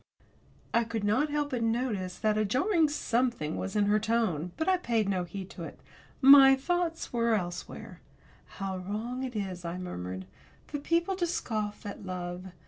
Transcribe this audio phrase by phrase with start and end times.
[0.73, 4.51] I could not help but notice that a jarring something was in her tone.
[4.57, 5.79] But I paid no heed to it.
[6.21, 8.01] My thoughts were elsewhere.
[8.57, 10.25] "How wrong it is," I murmured,
[10.65, 12.45] "for people to scoff at love.